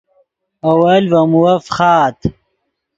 [0.69, 2.17] اول ڤے مووف فخآت